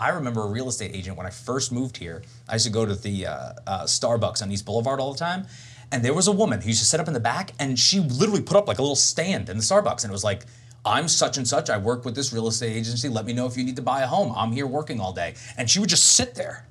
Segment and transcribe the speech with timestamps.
[0.00, 2.22] I remember a real estate agent when I first moved here.
[2.48, 5.48] I used to go to the uh, uh, Starbucks on East Boulevard all the time.
[5.90, 7.98] And there was a woman who used to sit up in the back and she
[7.98, 10.04] literally put up like a little stand in the Starbucks.
[10.04, 10.44] And it was like,
[10.84, 11.68] I'm such and such.
[11.68, 13.08] I work with this real estate agency.
[13.08, 14.32] Let me know if you need to buy a home.
[14.36, 15.34] I'm here working all day.
[15.56, 16.68] And she would just sit there.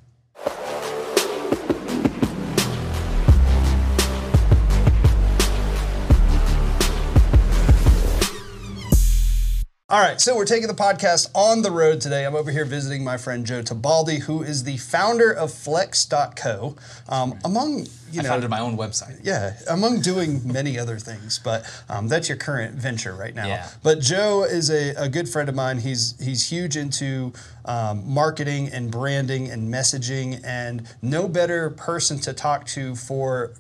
[9.98, 12.24] All right, so we're taking the podcast on the road today.
[12.24, 16.76] I'm over here visiting my friend Joe Tebaldi, who is the founder of Flexx.co.
[17.10, 19.20] Um, among you know, I founded my own website.
[19.24, 23.48] yeah, among doing many other things, but um, that's your current venture right now.
[23.48, 23.70] Yeah.
[23.82, 25.80] But Joe is a, a good friend of mine.
[25.80, 27.34] He's he's huge into
[27.66, 33.56] um, marketing and branding and messaging, and no better person to talk to for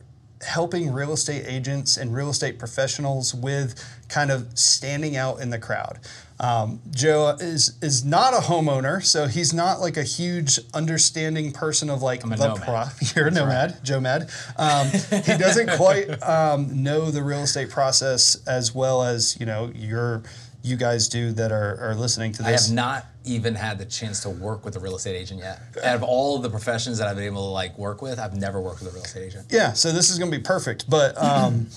[0.45, 3.73] helping real estate agents and real estate professionals with
[4.07, 5.99] kind of standing out in the crowd.
[6.40, 11.90] Um, Joe is is not a homeowner, so he's not like a huge understanding person
[11.90, 12.62] of like the nomad.
[12.62, 12.84] pro-
[13.16, 14.29] You're a nomad, Joe Mad.
[14.55, 19.71] Um, he doesn't quite um, know the real estate process as well as you know
[19.74, 20.21] you're
[20.63, 22.48] you guys do that are, are listening to this.
[22.48, 25.60] I have not even had the chance to work with a real estate agent yet.
[25.84, 28.35] Out of all of the professions that I've been able to like work with, I've
[28.35, 29.48] never worked with a real estate agent.
[29.49, 30.90] Yeah, so this is going to be perfect.
[30.90, 31.68] But um,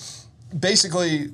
[0.58, 1.30] basically,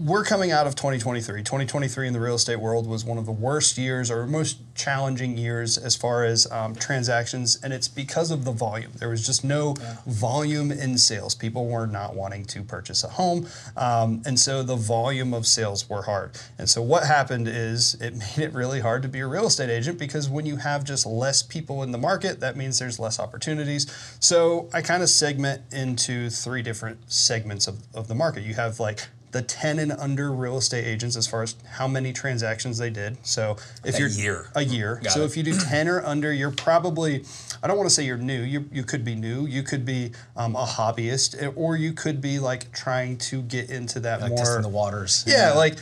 [0.00, 1.42] we're coming out of 2023.
[1.42, 5.36] 2023 in the real estate world was one of the worst years or most challenging
[5.36, 8.92] years as far as um, transactions, and it's because of the volume.
[8.98, 9.74] There was just no
[10.06, 11.34] volume in sales.
[11.34, 15.88] People were not wanting to purchase a home, um, and so the volume of sales
[15.88, 16.30] were hard.
[16.56, 19.70] And so what happened is it made it really hard to be a real estate
[19.70, 23.20] agent because when you have just less people in the market, that means there's less
[23.20, 23.86] opportunities.
[24.18, 28.44] So I kind of segment into three different segments of, of the market.
[28.44, 32.12] You have like the 10 and under real estate agents as far as how many
[32.12, 33.16] transactions they did.
[33.24, 34.50] So if A you're year.
[34.54, 35.00] a year.
[35.02, 35.26] Got so it.
[35.26, 37.24] if you do 10 or under, you're probably,
[37.62, 38.40] I don't want to say you're new.
[38.42, 39.46] You, you could be new.
[39.46, 43.70] You could be um, a hobbyist, eh, or you could be like trying to get
[43.70, 44.38] into that Like more.
[44.38, 45.24] testing the waters.
[45.26, 45.76] Yeah, like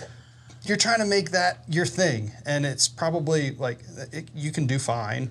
[0.65, 3.79] you're trying to make that your thing, and it's probably like
[4.13, 5.31] it, you can do fine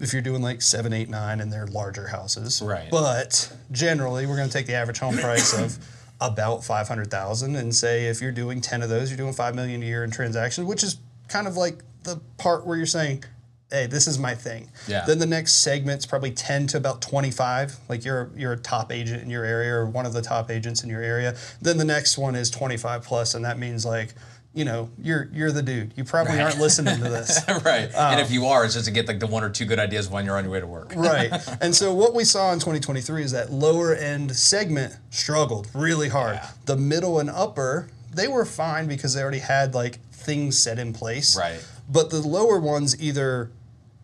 [0.00, 2.60] if you're doing like seven, eight, nine, and they're larger houses.
[2.60, 2.90] Right.
[2.90, 5.78] But generally, we're going to take the average home price of
[6.32, 9.54] about five hundred thousand, and say if you're doing ten of those, you're doing five
[9.54, 10.98] million a year in transactions, which is
[11.28, 13.24] kind of like the part where you're saying.
[13.70, 14.70] Hey, this is my thing.
[14.86, 15.04] Yeah.
[15.04, 17.76] Then the next segment's probably 10 to about 25.
[17.88, 20.84] Like you're you're a top agent in your area or one of the top agents
[20.84, 21.34] in your area.
[21.60, 24.14] Then the next one is 25 plus, and that means like,
[24.54, 25.92] you know, you're you're the dude.
[25.96, 27.40] You probably aren't listening to this.
[27.64, 27.90] right.
[27.94, 29.78] and if um, you are, it's just to get like the one or two good
[29.80, 30.92] ideas when you're on your way to work.
[30.96, 31.32] right.
[31.60, 36.36] And so what we saw in 2023 is that lower end segment struggled really hard.
[36.36, 36.50] Yeah.
[36.66, 40.92] The middle and upper, they were fine because they already had like things set in
[40.92, 41.36] place.
[41.36, 41.64] Right.
[41.90, 43.50] But the lower ones either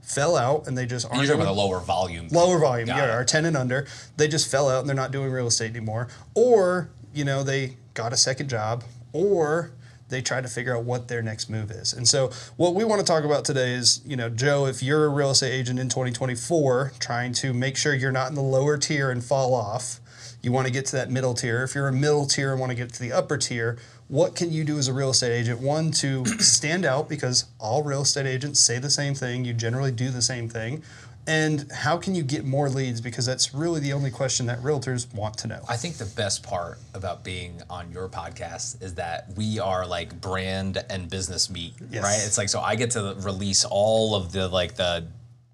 [0.03, 2.27] fell out and they just aren't You're talking about the lower volume.
[2.33, 3.11] lower volume, Got yeah, it.
[3.11, 3.87] our 10 and under,
[4.17, 6.09] they just fell out and they're not doing real estate anymore.
[6.35, 8.83] Or, you know, they got a second job
[9.13, 9.71] or
[10.11, 11.93] they try to figure out what their next move is.
[11.93, 15.07] And so what we want to talk about today is, you know, Joe, if you're
[15.07, 18.77] a real estate agent in 2024 trying to make sure you're not in the lower
[18.77, 20.01] tier and fall off,
[20.43, 21.63] you want to get to that middle tier.
[21.63, 23.79] If you're a middle tier and want to get to the upper tier,
[24.09, 25.61] what can you do as a real estate agent?
[25.61, 29.93] One, to stand out because all real estate agents say the same thing, you generally
[29.93, 30.83] do the same thing.
[31.27, 33.01] And how can you get more leads?
[33.01, 35.61] Because that's really the only question that realtors want to know.
[35.69, 40.21] I think the best part about being on your podcast is that we are like
[40.21, 42.03] brand and business meet, Yes.
[42.03, 42.19] right?
[42.25, 45.07] It's like so I get to release all of the like the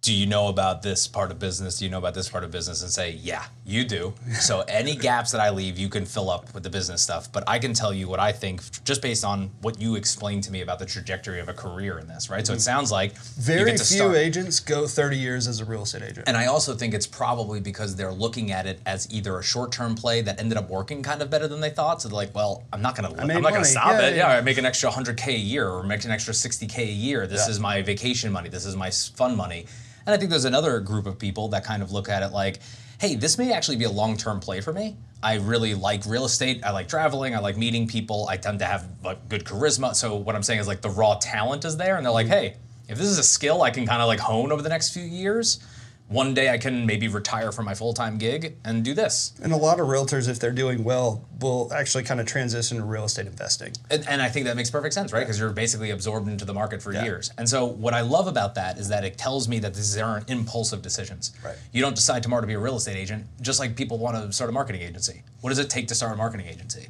[0.02, 1.80] do you know about this part of business?
[1.80, 2.80] Do you know about this part of business?
[2.82, 4.14] And say, yeah, you do.
[4.38, 7.32] So any gaps that I leave, you can fill up with the business stuff.
[7.32, 10.52] But I can tell you what I think just based on what you explained to
[10.52, 12.46] me about the trajectory of a career in this, right?
[12.46, 13.40] So it sounds like Mm-hmm.
[13.42, 14.16] Very few start.
[14.16, 16.28] agents go 30 years as a real estate agent.
[16.28, 19.94] And I also think it's probably because they're looking at it as either a short-term
[19.96, 22.00] play that ended up working kind of better than they thought.
[22.02, 24.16] So they're like, well, I'm not gonna, I'm not gonna stop Yeah, it.
[24.16, 24.28] yeah.
[24.32, 27.26] Yeah, I make an extra 100k a year or make an extra 60k a year.
[27.26, 27.50] This Yeah.
[27.50, 28.48] is my vacation money.
[28.48, 29.66] This is my fun money.
[30.06, 32.60] And I think there's another group of people that kind of look at it like,
[33.00, 34.96] hey, this may actually be a long-term play for me.
[35.22, 36.62] I really like real estate.
[36.64, 37.34] I like traveling.
[37.34, 38.26] I like meeting people.
[38.28, 39.94] I tend to have like good charisma.
[39.94, 42.34] So what I'm saying is like the raw talent is there, and they're like, mm-hmm.
[42.34, 42.56] hey,
[42.88, 45.02] if this is a skill I can kind of like hone over the next few
[45.02, 45.58] years,
[46.08, 49.34] one day I can maybe retire from my full time gig and do this.
[49.42, 52.84] And a lot of realtors, if they're doing well, will actually kind of transition to
[52.84, 53.72] real estate investing.
[53.90, 55.20] And, and I think that makes perfect sense, right?
[55.20, 57.32] Because you're basically absorbed into the market for years.
[57.38, 60.30] And so what I love about that is that it tells me that these aren't
[60.30, 61.32] impulsive decisions.
[61.44, 61.56] Right.
[61.72, 64.32] You don't decide tomorrow to be a real estate agent, just like people want to
[64.32, 65.22] start a marketing agency.
[65.40, 66.88] What does it take to start a marketing agency?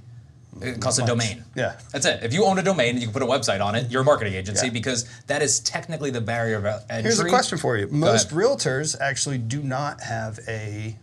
[0.61, 1.44] It costs a domain.
[1.55, 1.79] Yeah.
[1.93, 2.23] That's it.
[2.23, 4.05] If you own a domain and you can put a website on it, you're a
[4.05, 4.73] marketing agency Yeah.
[4.73, 7.03] because that is technically the barrier of entry.
[7.03, 7.88] Here's a question for you.
[7.88, 10.97] Most realtors actually do not have a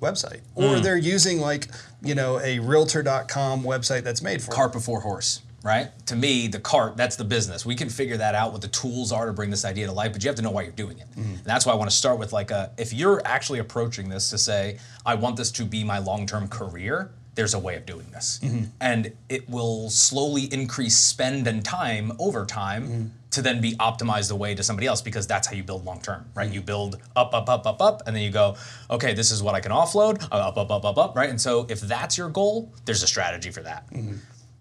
[0.00, 0.82] website, or hmm.
[0.82, 1.68] they're using like
[2.02, 5.88] you know a Realtor.com website that's made for cart before horse, right?
[6.06, 7.64] To me, the cart, that's the business.
[7.64, 10.12] We can figure that out, what the tools are to bring this idea to life,
[10.12, 11.06] but you have to know why you're doing it.
[11.14, 11.22] Hmm.
[11.22, 14.30] And that's why I want to start with like a, if you're actually approaching this
[14.30, 18.06] to say, I want this to be my long-term career, there's a way of doing
[18.12, 18.40] this.
[18.42, 18.64] Mm-hmm.
[18.80, 23.06] And it will slowly increase spend and time over time mm-hmm.
[23.32, 26.24] to then be optimized away to somebody else because that's how you build long term,
[26.34, 26.46] right?
[26.46, 26.54] Mm-hmm.
[26.54, 28.56] You build up, up, up, up, up, and then you go,
[28.90, 31.30] okay, this is what I can offload, up, up, up, up, up, right?
[31.30, 33.86] And so if that's your goal, there's a strategy for that.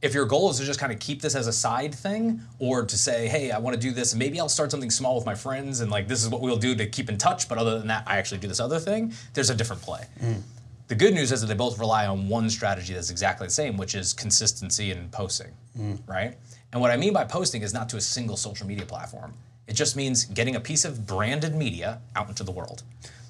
[0.02, 2.86] If your goal is to just kind of keep this as a side thing or
[2.86, 5.26] to say hey i want to do this and maybe i'll start something small with
[5.26, 7.80] my friends and like this is what we'll do to keep in touch but other
[7.80, 10.06] than that i actually do this other thing there's a different play
[10.88, 13.78] the good news is that they both rely on one strategy that's exactly the same
[13.78, 15.98] which is consistency and posting mm.
[16.08, 16.38] right?
[16.72, 19.34] And what i mean by posting is not to a single social media platform.
[19.68, 22.84] It just means getting a piece of branded media out into the world.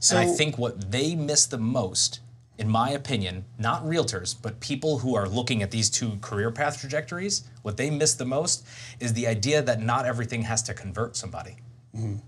[0.09, 2.19] And i think what they miss the most
[2.57, 6.79] in my opinion, not realtors, but people who are looking at these two career path
[6.79, 8.65] trajectories, what they miss the most
[8.99, 11.55] is the idea that not everything has to convert somebody.
[11.97, 12.19] Mm.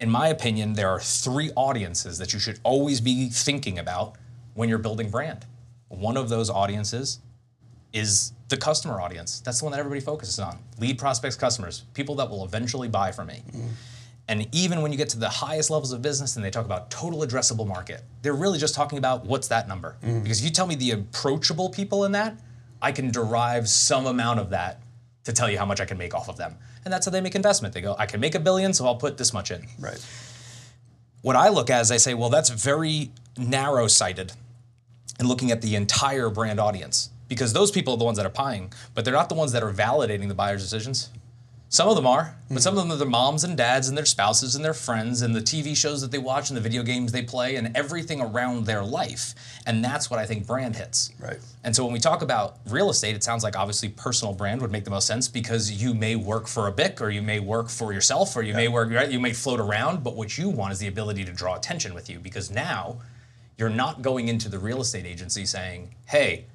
[0.00, 4.16] In my opinion, there are three audiences that you should always be thinking about
[4.54, 5.46] when you're building brand.
[5.88, 7.20] One of those audiences
[7.92, 9.40] is the customer audience.
[9.40, 10.58] That's the one that everybody focuses on.
[10.78, 13.42] Lead prospects, customers, people that will eventually buy from me.
[14.28, 16.90] And even when you get to the highest levels of business and they talk about
[16.90, 19.96] total addressable market, they're really just talking about what's that number.
[20.22, 22.38] Because if you tell me the approachable people in that,
[22.80, 24.80] I can derive some amount of that
[25.24, 26.56] to tell you how much I can make off of them.
[26.84, 27.74] And that's how they make investment.
[27.74, 29.66] They go, I can make a billion, so I'll put this much in.
[29.78, 30.04] Right.
[31.20, 34.32] What I look at is I say, well, that's very narrow sighted
[35.18, 38.30] and looking at the entire brand audience because those people are the ones that are
[38.30, 41.10] buying, but they're not the ones that are validating the buyer's decisions.
[41.72, 44.04] Some of them are, but some of them are their moms and dads and their
[44.04, 47.12] spouses and their friends and the TV shows that they watch and the video games
[47.12, 49.34] they play and everything around their life.
[49.64, 51.12] And that's what I think brand hits.
[51.18, 51.38] Right.
[51.64, 54.70] And so when we talk about real estate, it sounds like obviously personal brand would
[54.70, 57.70] make the most sense because you may work for a BIC or you may work
[57.70, 60.74] for yourself or you may work right, you may float around, but what you want
[60.74, 62.98] is the ability to draw attention with you because now
[63.58, 66.46] you're not going into the real estate agency saying, "Hey,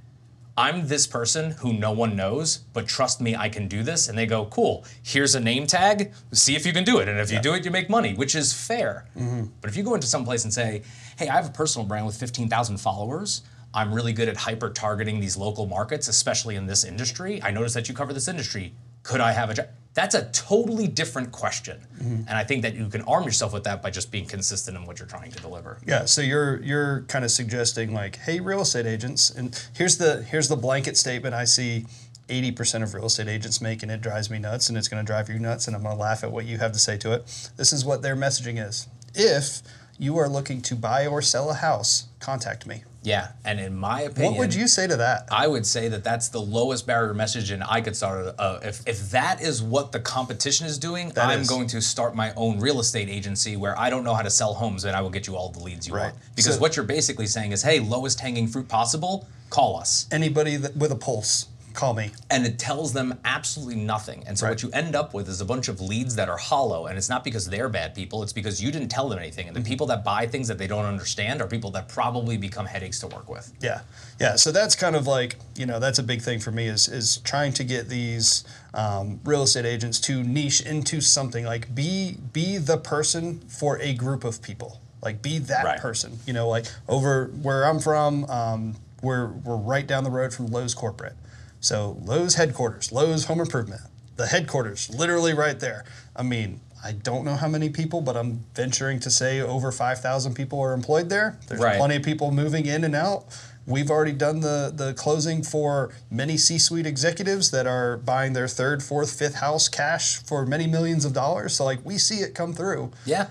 [0.58, 4.18] I'm this person who no one knows, but trust me, I can do this." And
[4.18, 4.84] they go, "Cool.
[5.04, 6.12] Here's a name tag.
[6.32, 7.08] See if you can do it.
[7.08, 9.46] And if you do it, you make money, which is fair." Mm-hmm.
[9.62, 10.82] But if you go into some place and say,
[11.18, 13.44] "Hey, I have a personal brand with 15,000 followers.
[13.74, 17.44] I'm really good at hyper targeting these local markets, especially in this industry.
[17.44, 18.74] I noticed that you cover this industry.
[19.04, 19.68] Could I have a job?"
[19.98, 21.82] That's a totally different question.
[22.00, 24.86] And I think that you can arm yourself with that by just being consistent in
[24.86, 25.80] what you're trying to deliver.
[25.88, 30.22] Yeah, so you're you're kind of suggesting like, hey, real estate agents, and here's the
[30.22, 31.88] here's the blanket statement I see
[32.30, 35.08] 80% of real estate agents make, and it drives me nuts, and it's going to
[35.08, 37.14] drive you nuts, and I'm going to laugh at what you have to say to
[37.14, 37.50] it.
[37.58, 38.88] This is what their messaging is.
[39.16, 39.64] If
[39.98, 42.84] you are looking to buy or sell a house, contact me.
[43.08, 45.30] Yeah, and in my opinion, What would you say to that?
[45.32, 48.36] I would say that that's the lowest barrier message, and I could start.
[48.38, 51.48] Uh, if if that is what the competition is doing, That I'm is.
[51.48, 54.54] going to start my own real estate agency where I don't know how to sell
[54.56, 56.12] homes, and I will get you all the leads you Right.
[56.12, 56.16] want.
[56.36, 60.58] Because So- what you're basically saying is, hey, lowest hanging fruit possible, call us, Anybody
[60.58, 61.46] that, with a pulse,
[61.78, 62.12] call me.
[62.30, 64.24] and it tells them absolutely nothing.
[64.28, 64.52] And so Right.
[64.52, 67.08] what you end up with is a bunch of leads that are hollow, and it's
[67.08, 69.48] not because they're bad people; it's because you didn't tell them anything.
[69.48, 72.66] And the people that buy things that they don't understand are people that probably become
[72.66, 73.54] headaches to work with.
[73.62, 73.82] Yeah,
[74.20, 74.36] yeah.
[74.36, 77.18] So that's kind of like you know that's a big thing for me is is
[77.18, 78.44] trying to get these
[78.74, 83.94] um, real estate agents to niche into something like be be the person for a
[83.94, 84.82] group of people.
[85.02, 85.80] Like be that Right.
[85.80, 86.20] person.
[86.26, 90.48] You know, like over where I'm from, um, we're we're right down the road from
[90.48, 91.16] Lowe's corporate.
[91.60, 93.82] So Lowe's headquarters, Lowe's Home Improvement,
[94.16, 95.86] the headquarters, literally right there.
[96.16, 96.62] I mean.
[96.86, 100.74] I don't know how many people, but I'm venturing to say over 5,000 people are
[100.74, 101.38] employed there.
[101.48, 101.76] There's Right.
[101.78, 103.26] plenty of people moving in and out.
[103.66, 108.84] We've already done the the closing for many C-suite executives that are buying their third,
[108.84, 111.56] fourth, fifth house cash for many millions of dollars.
[111.56, 112.92] So like we see it come through.
[113.06, 113.26] Yeah,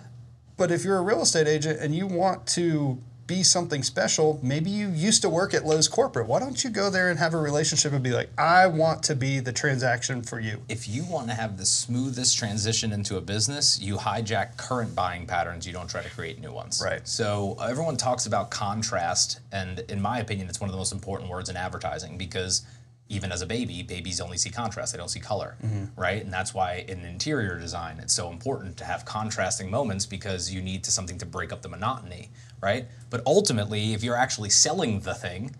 [0.57, 4.71] But if you're a real estate agent and you want to be something special, maybe
[4.71, 6.27] you used to work at Lowe's corporate.
[6.27, 9.17] Why don't you go there and have a relationship and be like, I want to
[9.17, 10.63] be the transaction for you.
[10.69, 15.27] if you want to have the smoothest transition into a business, you hijack current buying
[15.27, 15.67] patterns.
[15.67, 16.83] You don't try to create new ones.
[16.85, 17.07] Right.
[17.07, 21.31] So everyone talks about contrast, and in my opinion, it's one of the most important
[21.31, 22.63] words in advertising because
[23.09, 26.01] even as a baby, babies only see contrast; they don't see color, mm-hmm.
[26.01, 26.23] right?
[26.23, 30.61] And that's why in interior design, it's so important to have contrasting moments because you
[30.61, 32.87] need to something to break up the monotony, right?
[33.11, 35.55] But ultimately, if you're actually selling the thing,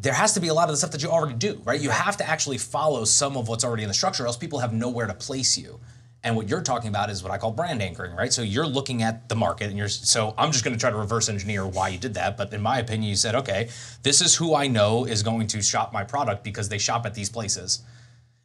[0.00, 1.80] there has to be a lot of the stuff that you already do, right?
[1.80, 4.72] You have to actually follow some of what's already in the structure, else people have
[4.72, 5.80] nowhere to place you.
[6.24, 8.32] And what you're talking about is what I call brand anchoring, right?
[8.32, 10.96] So you're looking at the market, and you're so I'm just going to try to
[10.96, 12.36] reverse engineer why you did that.
[12.36, 13.68] But in my opinion, you said, okay,
[14.02, 17.14] this is who I know is going to shop my product because they shop at
[17.14, 17.82] these places.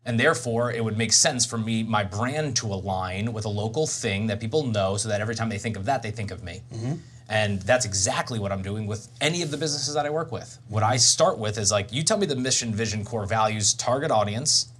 [0.06, 3.88] And therefore, it would make sense for me, my brand to align with a local
[3.88, 6.44] thing that people know so that every time they think of that, they think of
[6.44, 6.62] me.
[6.74, 6.94] Mm-hmm.
[7.30, 10.60] And that's exactly what I'm doing with any of the businesses that I work with.
[10.68, 14.12] What I start with is like, you tell me the mission, vision, core values, target
[14.12, 14.73] audience.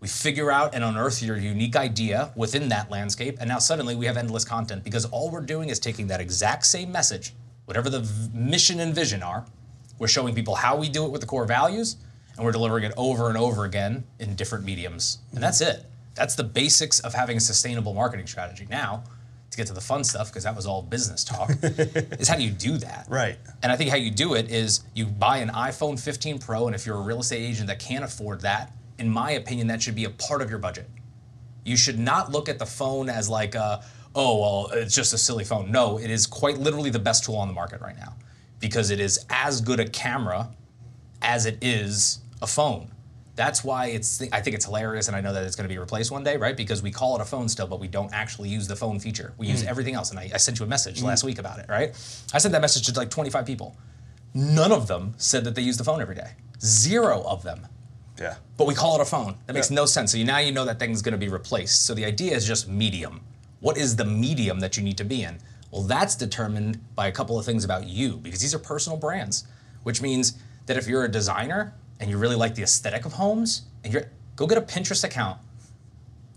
[0.00, 3.38] We figure out and unearth your unique idea within that landscape.
[3.40, 6.66] And now suddenly we have endless content because all we're doing is taking that exact
[6.66, 9.44] same message, whatever the mission and vision are,
[9.98, 11.96] we're showing people how we do it with the core values,
[12.36, 15.18] and we're delivering it over and over again in different mediums.
[15.32, 15.84] And that's it.
[16.14, 18.66] That's the basics of having a sustainable marketing strategy.
[18.70, 19.02] Now,
[19.50, 22.42] to get to the fun stuff, because that was all business talk, is how do
[22.42, 23.06] you do that?
[23.08, 23.38] Right.
[23.62, 26.76] And I think how you do it is you buy an iPhone 15 Pro, and
[26.76, 29.94] if you're a real estate agent that can't afford that, in my opinion, that should
[29.94, 30.88] be a part of your budget.
[31.64, 35.18] You should not look at the phone as like, a, oh, well, it's just a
[35.18, 35.70] silly phone.
[35.70, 38.14] No, it is quite literally the best tool on the market right now
[38.60, 40.50] because it is as good a camera
[41.22, 42.90] as it is a phone.
[43.34, 44.20] That's why it's.
[44.32, 46.36] I think it's hilarious, and I know that it's going to be replaced one day,
[46.36, 46.56] right?
[46.56, 49.32] Because we call it a phone still, but we don't actually use the phone feature.
[49.38, 49.68] We use mm.
[49.68, 50.10] everything else.
[50.10, 51.04] And I, I sent you a message mm.
[51.04, 51.90] last week about it, right?
[52.34, 53.76] I sent that message to like 25 people.
[54.34, 56.32] None of them said that they use the phone every day.
[56.60, 57.68] Zero of them
[58.18, 58.36] Yeah.
[58.56, 59.36] but we call it a phone.
[59.46, 59.76] That makes Yeah.
[59.76, 60.12] no sense.
[60.12, 61.86] So you, now you know that thing's going to be replaced.
[61.86, 63.20] So the idea is just medium.
[63.60, 65.38] What is the medium that you need to be in?
[65.70, 69.44] Well, that's determined by a couple of things about you because these are personal brands,
[69.82, 70.34] which means
[70.66, 74.04] that if you're a designer and you really like the aesthetic of homes, and you're
[74.36, 75.38] go get a Pinterest account.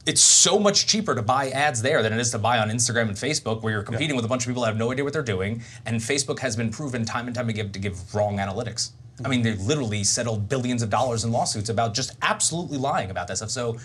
[0.07, 3.03] It's so much cheaper to buy ads there than it is to buy on Instagram
[3.09, 5.13] and Facebook, where you're competing with a bunch of people that have no idea what
[5.13, 5.61] they're doing.
[5.85, 8.91] And Facebook has been proven time and time again to give wrong analytics.
[9.24, 13.27] I mean, they've literally settled billions of dollars in lawsuits about just absolutely lying about
[13.27, 13.50] that stuff.
[13.50, 13.77] So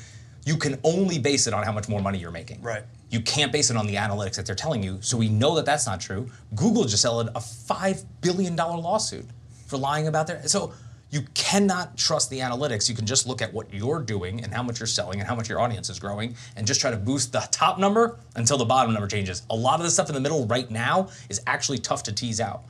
[0.47, 2.63] you can only base it on how much more money you're making.
[2.63, 2.85] Right.
[3.11, 4.99] You can't base it on the analytics that they're telling you.
[5.01, 6.31] So we know that that's not true.
[6.55, 9.27] Google just settled a $5 billion lawsuit
[9.67, 10.47] for lying about their.
[10.47, 10.73] So
[11.11, 12.89] you cannot trust the analytics.
[12.89, 15.35] You can just look at what you're doing and how much you're selling and how
[15.35, 18.65] much your audience is growing and just try to boost the top number until the
[18.65, 19.43] bottom number changes.
[19.51, 22.41] A lot of the stuff in the middle right now is actually tough to tease
[22.41, 22.65] out.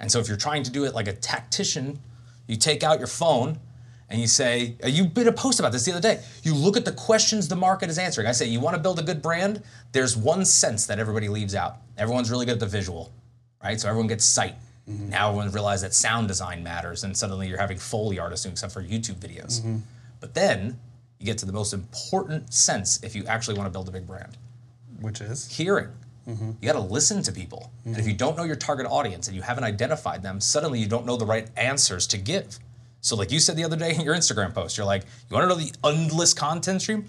[0.00, 1.98] And so if you're trying to do it like a tactician,
[2.46, 3.58] you take out your phone
[4.08, 6.20] and you say, uh, you did a post about this the other day.
[6.42, 8.26] You look at the questions the market is answering.
[8.26, 9.62] I say, you want to build a good brand?
[9.92, 11.76] There's one sense that everybody leaves out.
[11.96, 13.12] Everyone's really good at the visual,
[13.62, 13.78] right?
[13.78, 14.54] So everyone gets sight.
[14.86, 18.72] Now everyone's realized that sound design matters, and suddenly you're having Foley artists doing stuff
[18.72, 19.62] for YouTube videos.
[20.18, 20.80] But then
[21.20, 24.06] you get to the most important sense if you actually want to build a big
[24.06, 24.36] brand
[25.00, 25.88] Which is hearing.
[26.30, 26.50] Mm-hmm.
[26.60, 27.72] You got to listen to people.
[27.84, 30.86] And if you don't know your target audience and you haven't identified them, suddenly you
[30.86, 32.58] don't know the right answers to give.
[33.00, 35.44] So, like you said the other day in your Instagram post, you're like, you want
[35.44, 37.06] to know the endless content stream?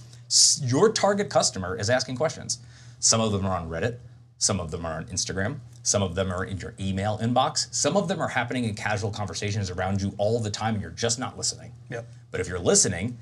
[0.64, 2.60] Your target customer is asking questions.
[3.00, 3.98] Some of them are on Reddit,
[4.38, 7.98] some of them are on Instagram, some of them are in your email inbox, some
[7.98, 11.20] of them are happening in casual conversations around you all the time and you're just
[11.20, 11.74] not listening.
[11.90, 12.08] Yep.
[12.30, 13.18] But if you're listening,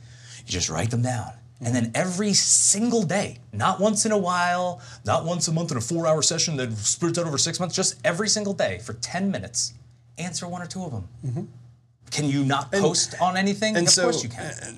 [0.45, 1.31] you just write them down.
[1.61, 5.77] And then every single day, not once in a while, not once a month in
[5.77, 8.93] a four hour session that splits out over six months, just every single day for
[8.93, 9.73] 10 minutes,
[10.17, 11.49] answer one or two of them.
[12.11, 13.75] Can you not post on anything?
[13.75, 14.39] and of so, course you can.
[14.45, 14.71] uh,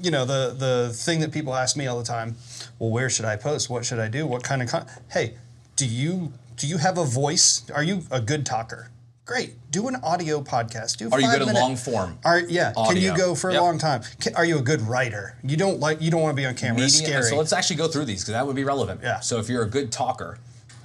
[0.00, 2.36] you know the the thing that people ask me all the time
[2.78, 4.86] well where should i post what should i do what kind of con-?
[5.10, 5.34] hey
[5.74, 8.90] do you do you have a voice are you a good talker
[9.28, 12.18] great do an audio podcast do Are you good at minute- long form?
[12.24, 13.60] are yeah can you go for Yep.
[13.60, 16.32] a long time Can, are you a good writer you don't like you don't want
[16.34, 18.56] to be on camera it's scary So let's actually go through these because that would
[18.56, 19.00] be relevant.
[19.02, 19.20] Yeah.
[19.20, 20.38] So if you're a good talker,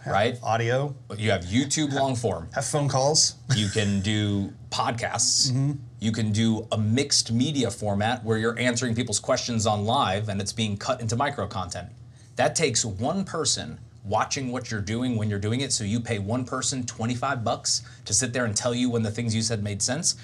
[0.05, 0.37] right?
[0.43, 2.49] audio You have YouTube long form.
[2.53, 5.49] have phone calls You can do podcasts.
[5.49, 5.71] Mm-hmm.
[6.01, 10.41] You can do a mixed media format where you're answering people's questions on live and
[10.41, 11.87] it's being cut into micro content.
[12.35, 15.71] That takes one person watching what you're doing when you're doing it.
[15.71, 19.11] So you pay one person 25 bucks to sit there and tell you when the
[19.11, 20.15] things you said made sense.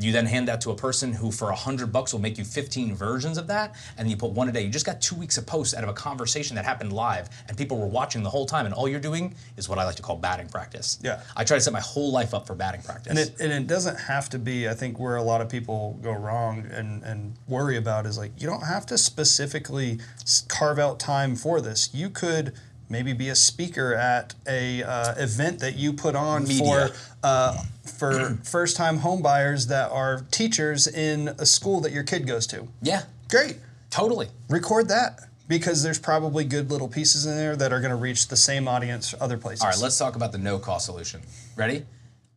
[0.00, 2.94] You then hand that to a person who, for 100 bucks, will make you 15
[2.94, 4.62] versions of that, and you put one a day.
[4.62, 7.56] You just got two weeks of posts out of a conversation that happened live, and
[7.56, 10.02] people were watching the whole time, and all you're doing is what I like to
[10.02, 11.00] call batting practice.
[11.02, 11.20] Yeah.
[11.36, 13.10] I try to set my whole life up for batting practice.
[13.10, 15.98] And it, and it doesn't have to be, I think, where a lot of people
[16.00, 19.98] go wrong and, and worry about is like, you don't have to specifically
[20.46, 21.90] carve out time for this.
[21.92, 22.52] You could
[22.88, 26.88] maybe be a speaker at a uh, event that you put on Media.
[26.88, 26.90] for
[27.22, 32.26] uh, for first time home buyers that are teachers in a school that your kid
[32.26, 32.68] goes to.
[32.82, 33.56] yeah, Great.
[33.90, 34.28] totally.
[34.48, 38.28] Record that because there's probably good little pieces in there that are going to reach
[38.28, 39.62] the same audience other places.
[39.62, 41.22] All right, let's talk about the no cost solution.
[41.56, 41.84] Ready?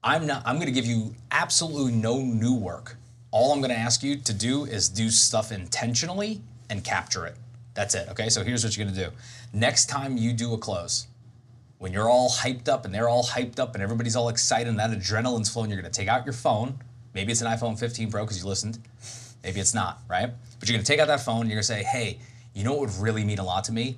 [0.04, 0.42] I'm not.
[0.46, 2.96] I'm going to give you absolutely no new work.
[3.32, 7.36] All I'm going to ask you to do is do stuff intentionally and capture it.
[7.74, 8.10] That's it.
[8.10, 8.30] Okay.
[8.30, 9.12] So here's what you're going to do.
[9.54, 11.08] Next time you do a close,
[11.78, 14.78] when you're all hyped up and they're all hyped up and everybody's all excited and
[14.80, 16.76] that adrenaline's flowing, you're going to take out your phone.
[17.14, 18.80] Maybe it's an iPhone 15 Pro because you listened.
[19.44, 20.30] Maybe it's not, right?
[20.60, 21.42] But you're going to take out that phone.
[21.42, 22.20] And you're going to say, "Hey,
[22.54, 23.98] you know what would really mean a lot to me?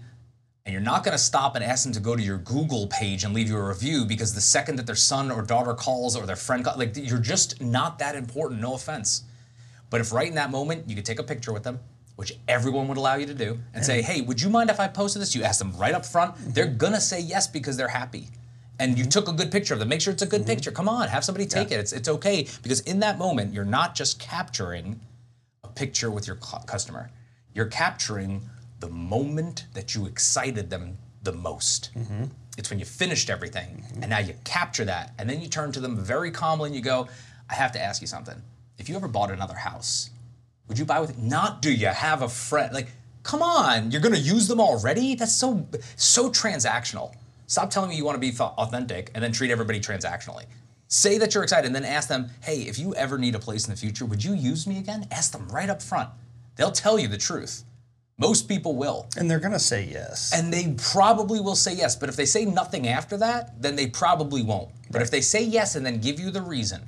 [0.65, 3.25] And you're not going to stop and ask them to go to your Google page
[3.25, 6.25] and leave you a review because the second that their son or daughter calls or
[6.25, 8.61] their friend calls, like you're just not that important.
[8.61, 9.23] No offense.
[9.89, 11.79] But if right in that moment you could take a picture with them,
[12.15, 14.87] which everyone would allow you to do, and say, hey, would you mind if I
[14.87, 15.33] posted this?
[15.33, 16.35] You ask them right up front.
[16.35, 16.51] Mm-hmm.
[16.51, 18.27] They're going to say yes because they're happy.
[18.79, 19.09] And you mm-hmm.
[19.09, 19.89] took a good picture of them.
[19.89, 20.49] Make sure it's a good mm-hmm.
[20.49, 20.71] picture.
[20.71, 21.79] Come on, have somebody take it.
[21.79, 24.99] It's, it's okay because in that moment, you're not just capturing
[25.63, 27.09] a picture with your customer,
[27.53, 28.41] you're capturing
[28.79, 31.91] the moment that you excited them the most.
[32.57, 35.79] It's when you finished everything and now you capture that and then you turn to
[35.79, 37.07] them very calmly and you go,
[37.49, 38.41] I have to ask you something.
[38.77, 40.09] If you ever bought another house,
[40.67, 41.17] would you buy with it?
[41.17, 42.73] not do you have a friend?
[42.73, 42.87] Like,
[43.23, 45.15] come on, you're gonna use them already?
[45.15, 47.13] That's so so transactional.
[47.47, 50.45] Stop telling me you want to be authentic and then treat everybody transactionally.
[50.87, 53.67] Say that you're excited and then ask them, hey, if you ever need a place
[53.67, 55.07] in the future, would you use me again?
[55.11, 56.09] Ask them right up front.
[56.55, 57.63] They'll tell you the truth.
[58.17, 59.07] Most people will.
[59.17, 60.31] And they're going to say yes.
[60.33, 63.87] And they probably will say yes, but if they say nothing after that, then they
[63.87, 64.69] probably won't.
[64.91, 66.87] But if they say yes and then give you the reason,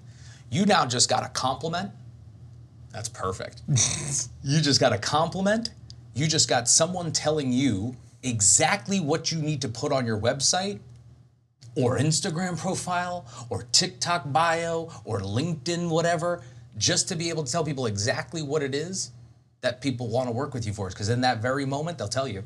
[0.51, 1.91] you now just got a compliment.
[2.95, 3.61] That's perfect.
[4.43, 5.71] you just got a compliment.
[6.13, 10.79] You just got someone telling you exactly what you need to put on your website
[11.75, 16.41] or Instagram profile or TikTok bio or LinkedIn, whatever,
[16.77, 19.11] just to be able to tell people exactly what it is
[19.59, 20.87] that people want to work with you for.
[20.87, 22.45] Because in that very moment, they'll tell you.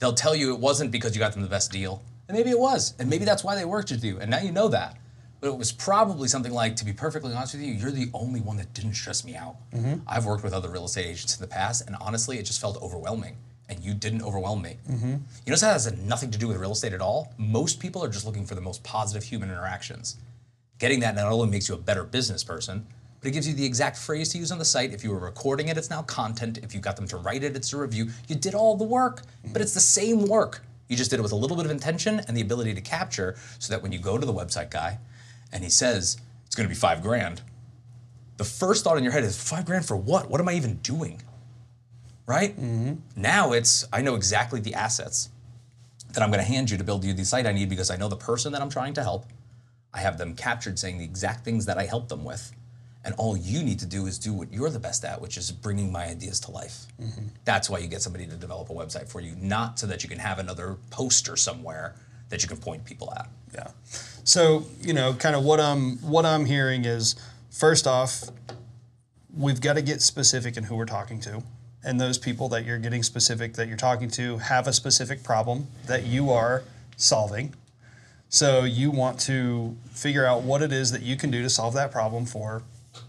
[0.00, 2.02] They'll tell you it wasn't because you got them the best deal.
[2.28, 2.92] And maybe it was.
[2.98, 4.20] And maybe that's why they worked with you.
[4.20, 4.98] And now you know that.
[5.42, 8.40] But it was probably something like, to be perfectly honest with you, you're the only
[8.40, 9.56] one that didn't stress me out.
[9.74, 9.94] Mm-hmm.
[10.06, 12.80] I've worked with other real estate agents in the past, and honestly, it just felt
[12.80, 13.36] overwhelming.
[13.68, 14.76] And you didn't overwhelm me.
[14.88, 15.10] Mm-hmm.
[15.10, 15.18] You
[15.48, 17.34] notice that has nothing to do with real estate at all?
[17.38, 20.16] Most people are just looking for the most positive human interactions.
[20.78, 22.86] Getting that not only makes you a better business person,
[23.18, 24.94] but it gives you the exact phrase to use on the site.
[24.94, 26.58] If you were recording it, it's now content.
[26.58, 28.10] If you got them to write it, it's a review.
[28.28, 29.62] You did all the work, but mm-hmm.
[29.62, 30.62] it's the same work.
[30.86, 33.34] You just did it with a little bit of intention and the ability to capture
[33.58, 34.98] so that when you go to the website guy
[35.52, 37.42] and he says, it's gonna be five grand,
[38.36, 40.28] the first thought in your head is, five grand for what?
[40.28, 41.22] What am I even doing?
[42.26, 42.56] Right?
[42.56, 42.94] Mm-hmm.
[43.16, 45.28] Now it's, I know exactly the assets
[46.12, 47.96] that I'm going to hand you to build you the site I need because I
[47.96, 49.26] know the person that I'm trying to help.
[49.94, 52.52] I have them captured saying the exact things that I help them with.
[53.04, 55.50] And all you need to do is do what you're the best at, which is
[55.50, 56.86] bringing my ideas to life.
[57.00, 57.26] Mm-hmm.
[57.44, 60.08] That's why you get somebody to develop a website for you, not so that you
[60.08, 61.96] can have another poster somewhere
[62.28, 63.28] that you can point people at.
[63.52, 63.68] Yeah.
[64.24, 67.16] So you know, kind of what I'm what I'm hearing is
[67.50, 68.24] first off,
[69.36, 71.42] we've got to get specific in who we're talking to,
[71.84, 75.66] and those people that you're getting specific that you're talking to have a specific problem
[75.86, 76.62] that you are
[76.96, 77.54] solving.
[78.28, 81.74] So you want to figure out what it is that you can do to solve
[81.74, 82.62] that problem for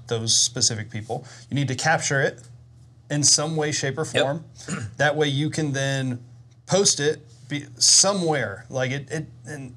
[0.07, 1.25] those specific people.
[1.49, 2.41] You need to capture it
[3.09, 4.43] in some way, shape, or form.
[4.97, 6.21] that way you can then
[6.65, 8.65] post it be somewhere.
[8.69, 9.75] Like it, it and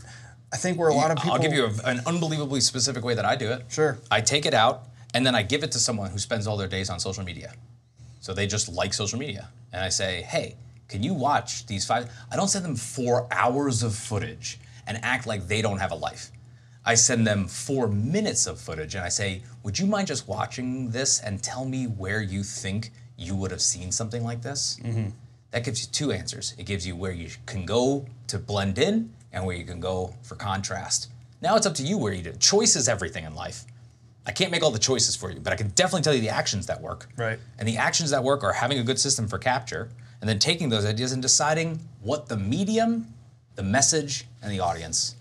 [0.52, 3.14] I think where a lot of people I'll give you a, an unbelievably specific way
[3.14, 3.64] that I do it.
[3.68, 3.98] Sure.
[4.10, 6.68] I take it out and then I give it to someone who spends all their
[6.68, 7.52] days on social media.
[8.20, 9.48] So they just like social media.
[9.72, 10.56] And I say, hey,
[10.88, 12.10] can you watch these five?
[12.30, 15.96] I don't send them four hours of footage and act like they don't have a
[15.96, 16.30] life.
[16.84, 20.90] I send them four minutes of footage and I say, would you mind just watching
[20.90, 24.78] this and tell me where you think you would have seen something like this?
[24.84, 25.08] Mm-hmm.
[25.50, 26.54] That gives you two answers.
[26.56, 30.14] It gives you where you can go to blend in and where you can go
[30.22, 31.10] for contrast.
[31.42, 32.32] Now it's up to you where you do.
[32.32, 33.64] Choice is everything in life.
[34.26, 36.30] I can't make all the choices for you, but I can definitely tell you the
[36.30, 37.08] actions that work.
[37.16, 37.38] Right.
[37.58, 39.88] And the actions that work are having a good system for capture
[40.20, 43.12] and then taking those ideas and deciding what the medium,
[43.54, 45.14] the message, and the audience.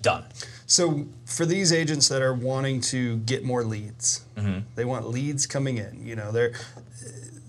[0.00, 0.24] Done.
[0.66, 4.60] So for these agents that are wanting to get more leads, Mm-hmm.
[4.76, 6.06] they want leads coming in.
[6.06, 6.52] You know, they're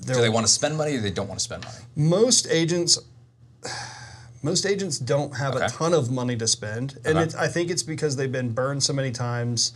[0.01, 1.77] they're Do they want to spend money or they don't want to spend money?
[1.95, 2.97] most agents
[4.43, 7.23] most agents don't have a ton of money to spend and Okay.
[7.23, 9.73] it's, i think it's because they've been burned so many times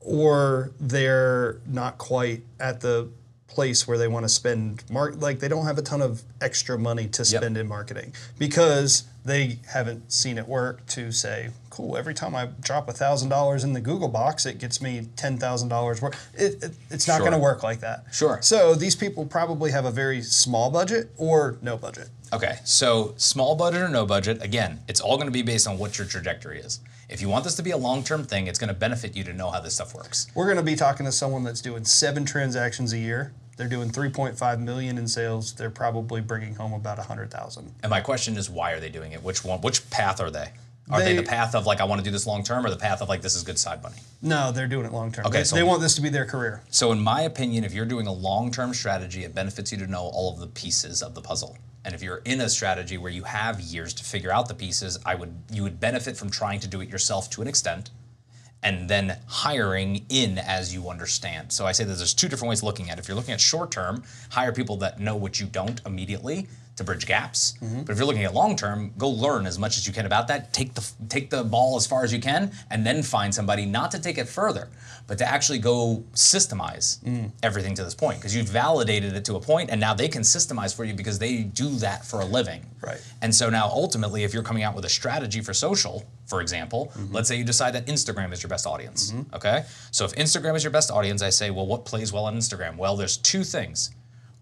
[0.00, 3.08] or they're not quite at the
[3.46, 6.76] place where they want to spend mark like they don't have a ton of extra
[6.78, 7.40] money to Yep.
[7.42, 12.46] spend in marketing because they haven't seen it work to say cool every time i
[12.60, 16.14] drop a thousand dollars in the google box it gets me ten thousand dollars worth
[16.34, 17.20] it, it, it's not Sure.
[17.20, 18.38] going to work like that Sure.
[18.42, 23.54] so these people probably have a very small budget or no budget Okay, so small
[23.54, 26.58] budget or no budget, again, it's all going to be based on what your trajectory
[26.58, 26.80] is.
[27.08, 29.22] If you want this to be a long term thing, it's going to benefit you
[29.22, 30.26] to know how this stuff works.
[30.34, 33.32] We're going to be talking to someone that's doing seven transactions a year.
[33.56, 35.52] They're doing 3.5 million in sales.
[35.54, 37.72] They're probably bringing home about 100,000.
[37.84, 39.22] And my question is, why are they doing it?
[39.22, 39.60] Which one?
[39.60, 40.50] Which path are they?
[40.90, 42.70] Are they, They- the path of like I want to do this long term, or
[42.70, 43.96] the path of like this is good side money?
[44.20, 45.24] No, they're doing it long term.
[45.26, 46.62] Okay, they, so- they want this to be their career.
[46.68, 49.86] So, in my opinion, if you're doing a long term strategy, it benefits you to
[49.86, 51.56] know all of the pieces of the puzzle.
[51.84, 54.98] And if you're in a strategy where you have years to figure out the pieces,
[55.04, 57.90] I would you would benefit from trying to do it yourself to an extent,
[58.62, 61.52] and then hiring in as you understand.
[61.52, 63.02] So I say that there's two different ways of looking at it.
[63.02, 66.84] If you're looking at short term, hire people that know what you don't immediately to
[66.84, 67.54] bridge gaps.
[67.62, 67.82] Mm-hmm.
[67.82, 70.28] But if you're looking at long term, go learn as much as you can about
[70.28, 70.52] that.
[70.52, 73.90] Take the take the ball as far as you can, and then find somebody not
[73.92, 74.68] to take it further,
[75.06, 77.30] but to actually go systemize mm.
[77.42, 80.22] everything to this point because you've validated it to a point, and now they can
[80.22, 82.64] systemize for you because they do that for a living.
[82.80, 83.00] Right.
[83.22, 86.92] And so now ultimately, if you're coming out with a strategy for social, for example,
[86.94, 87.14] mm-hmm.
[87.14, 89.12] let's say you decide that Instagram is your best audience.
[89.12, 89.34] Mm-hmm.
[89.36, 89.64] Okay.
[89.90, 92.76] So if Instagram is your best audience, I say, well, what plays well on Instagram?
[92.76, 93.90] Well, there's two things.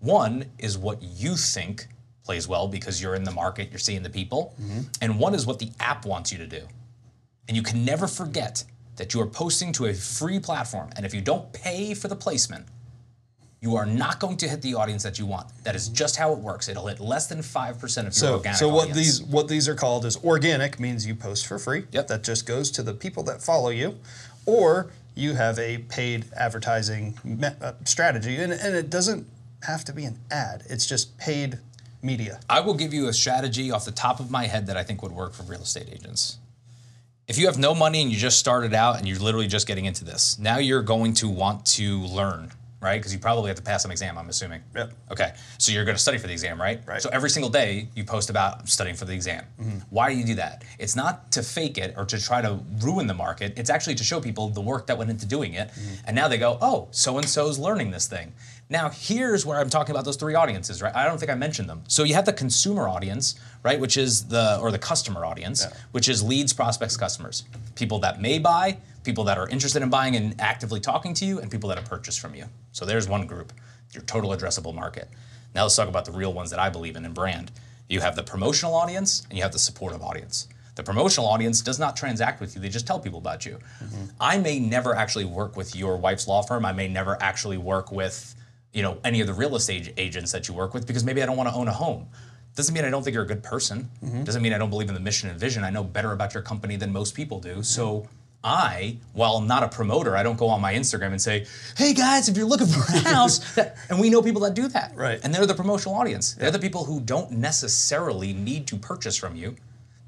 [0.00, 1.86] One is what you think
[2.24, 4.54] plays well because you're in the market, you're seeing the people.
[5.00, 6.62] And one is what the app wants you to do.
[7.48, 8.64] And you can never forget
[8.96, 10.90] that you are posting to a free platform.
[10.96, 12.66] And if you don't pay for the placement,
[13.60, 15.46] you are not going to hit the audience that you want.
[15.64, 16.68] That is just how it works.
[16.68, 18.96] It'll hit less than 5% of your So, organic so what audience.
[18.98, 21.84] these what these are called is organic means you post for free.
[21.92, 22.08] Yep.
[22.08, 23.98] That just goes to the people that follow you,
[24.46, 27.16] or you have a paid advertising
[27.60, 29.26] uh, strategy, and, and it doesn't
[29.62, 30.64] have to be an ad.
[30.68, 31.58] It's just paid
[32.02, 32.40] media.
[32.48, 35.02] I will give you a strategy off the top of my head that I think
[35.02, 36.38] would work for real estate agents.
[37.28, 39.84] If you have no money and you just started out and you're literally just getting
[39.84, 42.98] into this, now you're going to want to learn, right?
[42.98, 44.60] Because you probably have to pass some exam, I'm assuming.
[44.74, 44.92] Yep.
[45.12, 46.80] Okay, so you're going to study for the exam, right?
[46.84, 47.00] Right.
[47.00, 49.44] So every single day you post about "I'm studying for the exam.
[49.60, 49.78] Mm-hmm.
[49.90, 50.64] Why do you do that?
[50.80, 53.56] It's not to fake it or to try to ruin the market.
[53.56, 55.68] It's actually to show people the work that went into doing it.
[55.68, 55.94] Mm-hmm.
[56.06, 58.32] And now they go, oh, so and so's learning this thing.
[58.72, 60.96] Now here's where I'm talking about those three audiences, right?
[60.96, 61.82] I don't think I mentioned them.
[61.88, 66.08] So you have the consumer audience, right, which is the or the customer audience, which
[66.08, 70.40] is leads, prospects, customers, people that may buy, people that are interested in buying and
[70.40, 72.46] actively talking to you, and people that have purchased from you.
[72.72, 73.52] So there's one group,
[73.92, 75.10] your total addressable market.
[75.54, 77.52] Now let's talk about the real ones that I believe in in brand.
[77.90, 80.48] You have the promotional audience and you have the supportive audience.
[80.76, 83.58] The promotional audience does not transact with you, they just tell people about you.
[83.84, 84.04] Mm-hmm.
[84.18, 86.64] I may never actually work with your wife's law firm.
[86.64, 88.34] I may never actually work with,
[88.72, 91.26] you know, any of the real estate agents that you work with because maybe I
[91.26, 92.06] don't want to own a home.
[92.54, 93.90] Doesn't mean I don't think you're a good person.
[94.04, 94.24] Mm-hmm.
[94.24, 95.64] Doesn't mean I don't believe in the mission and vision.
[95.64, 97.62] I know better about your company than most people do.
[97.62, 98.08] So
[98.44, 101.94] I, while I'm not a promoter, I don't go on my Instagram and say, "Hey
[101.94, 103.56] guys, if you're looking for a house,"
[103.88, 104.92] and we know people that do that.
[104.96, 105.20] Right.
[105.22, 106.34] And they're the promotional audience.
[106.34, 109.56] They're the people who don't necessarily need to purchase from you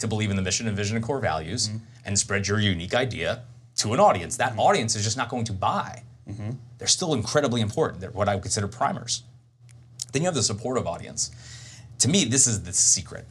[0.01, 1.79] to believe in the mission and vision and core values mm-hmm.
[2.05, 3.43] and spread your unique idea
[3.77, 4.37] to an audience.
[4.37, 4.61] That mm-hmm.
[4.61, 6.03] audience is just not going to buy.
[6.29, 6.51] Mm-hmm.
[6.79, 8.01] They're still incredibly important.
[8.01, 9.23] They're what I would consider primers.
[10.13, 11.31] Then you have the supportive audience.
[11.99, 13.27] To me, this is the secret.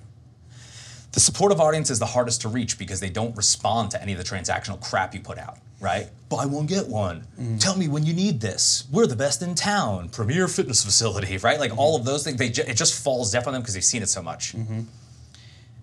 [1.14, 4.18] The supportive audience is the hardest to reach because they don't respond to any of
[4.18, 6.08] the transactional crap you put out, right?
[6.28, 7.28] Buy one, get one.
[7.40, 7.60] Mm.
[7.60, 8.86] Tell me when you need this.
[8.92, 10.10] We're the best in town.
[10.10, 11.60] Premier fitness facility, right?
[11.60, 13.84] Like all of those things, they ju- it just falls deaf on them because they've
[13.84, 14.56] seen it so much.
[14.56, 14.82] Mm-hmm.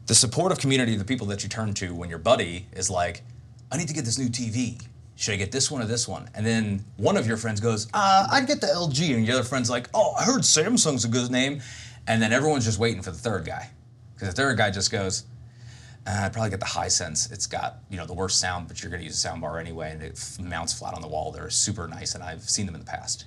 [0.07, 3.23] The supportive community, the people that you turn to when your buddy is like,
[3.71, 4.83] I need to get this new TV.
[5.21, 6.31] Should I get this one or this one?
[6.35, 9.15] And then one of your friends goes, uh, I'd get the LG.
[9.15, 11.61] And the other friend's like, oh, I heard Samsung's a good name.
[12.07, 13.69] And then everyone's just waiting for the third guy.
[14.15, 15.25] Because the third guy just goes,
[16.07, 17.31] uh, I'd probably get the Hisense.
[17.31, 19.59] It's got you know the worst sound, but you're going to use a sound bar
[19.59, 21.31] anyway, and it mounts flat on the wall.
[21.33, 23.27] They're super nice, and I've seen them in the past.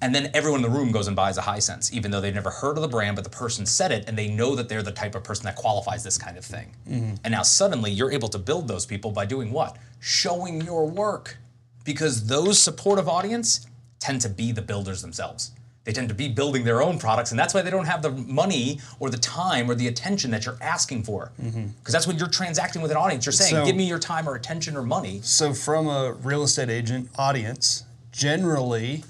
[0.00, 2.50] And then everyone in the room goes and buys a Hisense, even though they've never
[2.50, 4.92] heard of the brand, but the person said it, and they know that they're the
[4.92, 6.76] type of person that qualifies this kind of thing.
[7.24, 9.76] And now suddenly you're able to build those people by doing what?
[10.06, 11.38] Showing your work,
[11.82, 13.66] because those supportive audience
[14.00, 15.52] tend to be the builders themselves.
[15.84, 18.10] They tend to be building their own products, and that's why they don't have the
[18.10, 21.32] money or the time or the attention that you're asking for.
[21.40, 21.68] Mm-hmm.
[21.78, 23.24] Because that's when you're transacting with an audience.
[23.24, 26.42] You're saying, So- "Give me your time or attention or money." So, from a real
[26.42, 29.04] estate agent audience, generally,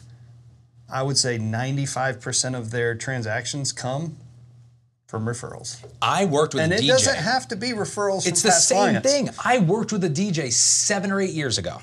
[0.89, 4.17] I would say 95% of their transactions come
[5.15, 5.77] from referrals.
[6.03, 9.09] I worked with And a it doesn't have to be referrals It's the same clients.
[9.13, 9.31] thing.
[9.45, 11.79] I worked with a DJ seven or eight years ago.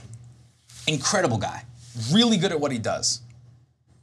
[0.85, 1.63] Incredible guy,
[2.11, 3.21] really good at what he does.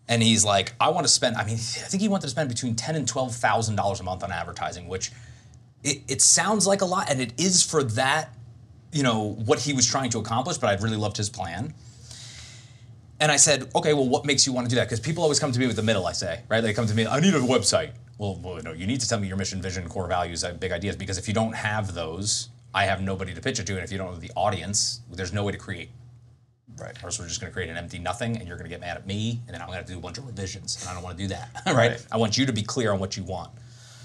[0.09, 1.37] And he's like, I want to spend.
[1.37, 4.03] I mean, I think he wanted to spend between ten and twelve thousand dollars a
[4.03, 5.13] month on advertising, which
[5.85, 8.33] it, it sounds like a lot, and it is for that,
[8.93, 10.57] you know, what he was trying to accomplish.
[10.57, 11.75] But I really loved his plan.
[13.21, 14.87] And I said, okay, well, what makes you want to do that?
[14.87, 16.63] Because people always come to me with the middle, I say, right?
[16.63, 17.91] They come to me, I need a website.
[18.19, 20.73] Well, well, no, you need to tell me your mission, vision, core values, uh, big
[20.73, 23.85] ideas, because if you don't have those, I have nobody to pitch it to, and
[23.85, 25.91] if you don't have the audience, there's no way to create.
[26.77, 26.97] Right.
[27.03, 28.81] Or else we're just going to create an empty nothing, and you're going to get
[28.81, 30.81] mad at me, and then I'm going to have to do a bunch of revisions,
[30.81, 31.51] and I don't want to do that.
[31.67, 31.75] right?
[31.75, 32.07] Right.
[32.11, 33.51] I want you to be clear on what you want.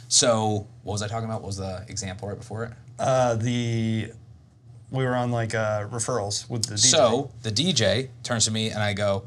[0.07, 1.41] So, what was I talking about?
[1.41, 2.71] What was the example right before it?
[2.99, 4.11] Uh, the
[4.93, 6.91] we were on like uh, referrals with the DJ.
[6.91, 9.23] So the DJ turns to me and I go,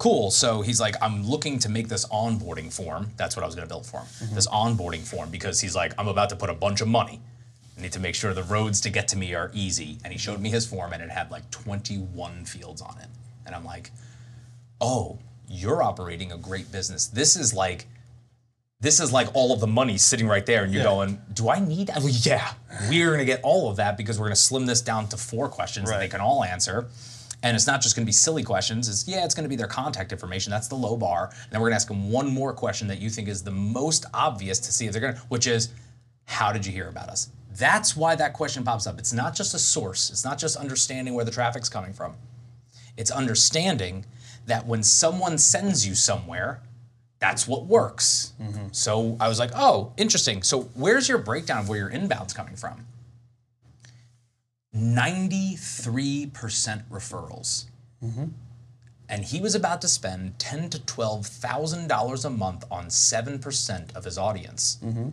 [0.00, 0.30] cool.
[0.30, 3.10] So he's like, I'm looking to make this onboarding form.
[3.18, 4.06] That's what I was going to build for him.
[4.06, 4.34] Mm-hmm.
[4.34, 7.20] This onboarding form because he's like, I'm about to put a bunch of money.
[7.78, 9.98] I need to make sure the roads to get to me are easy.
[10.02, 13.08] And he showed me his form and it had like 21 fields on it.
[13.44, 13.90] And I'm like,
[14.80, 17.06] oh, you're operating a great business.
[17.06, 17.86] This is like,
[18.80, 20.88] this is like all of the money sitting right there, and you're Yeah.
[20.88, 22.52] going, "Do I need that?" Well, yeah,
[22.88, 25.90] we're gonna get all of that because we're gonna slim this down to four questions
[25.90, 26.88] that they can all answer,
[27.42, 28.88] and it's not just gonna be silly questions.
[28.88, 30.50] It's yeah, it's gonna be their contact information.
[30.50, 33.10] That's the low bar, and then we're gonna ask them one more question that you
[33.10, 35.70] think is the most obvious to see if they're gonna, which is,
[36.26, 38.98] "How did you hear about us?" That's why that question pops up.
[38.98, 40.10] It's not just a source.
[40.10, 42.14] It's not just understanding where the traffic's coming from.
[42.96, 44.06] It's understanding
[44.46, 46.62] that when someone sends you somewhere,
[47.18, 48.32] that's what works.
[48.40, 48.68] Mm-hmm.
[48.72, 50.42] So I was like, oh, interesting.
[50.42, 52.86] So where's your breakdown of where your inbound's coming from?
[54.74, 55.58] 93%
[56.90, 57.66] referrals.
[58.02, 58.26] Mm-hmm.
[59.08, 63.40] And he was about to spend ten to twelve thousand dollars a month on seven
[63.40, 64.78] percent of his audience.
[64.84, 65.08] Mm-hmm.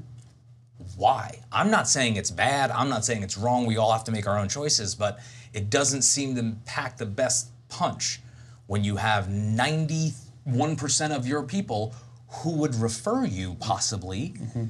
[0.95, 1.41] Why?
[1.51, 2.69] I'm not saying it's bad.
[2.69, 3.65] I'm not saying it's wrong.
[3.65, 5.19] We all have to make our own choices, but
[5.53, 8.21] it doesn't seem to pack the best punch
[8.67, 11.95] when you have 91% of your people
[12.27, 14.35] who would refer you possibly.
[14.37, 14.65] Mm-hmm.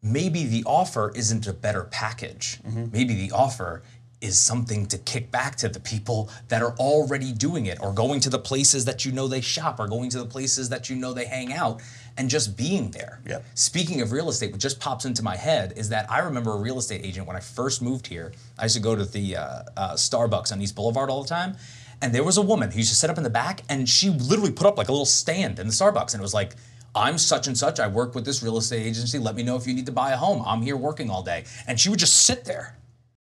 [0.00, 2.60] Maybe the offer isn't a better package.
[2.92, 3.82] Maybe the offer
[4.20, 8.20] is something to kick back to the people that are already doing it or going
[8.20, 10.96] to the places that you know they shop or going to the places that you
[10.96, 11.80] know they hang out
[12.16, 13.20] and just being there.
[13.26, 13.44] Yep.
[13.54, 16.58] Speaking of real estate, what just pops into my head is that I remember a
[16.58, 18.32] real estate agent when I first moved here.
[18.58, 21.56] I used to go to the uh, uh, Starbucks on East Boulevard all the time.
[22.02, 24.10] And there was a woman who used to sit up in the back and she
[24.10, 26.14] literally put up like a little stand in the Starbucks.
[26.14, 26.54] And it was like,
[26.94, 27.78] I'm such and such.
[27.78, 29.18] I work with this real estate agency.
[29.18, 30.42] Let me know if you need to buy a home.
[30.46, 31.44] I'm here working all day.
[31.66, 32.77] And she would just sit there